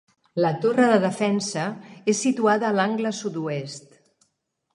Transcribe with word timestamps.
La 0.43 0.49
torre 0.61 0.87
de 0.91 0.95
defensa 1.03 1.65
és 2.15 2.23
situada 2.27 2.67
a 2.71 2.75
l'angle 2.79 3.13
sud-oest. 3.19 3.97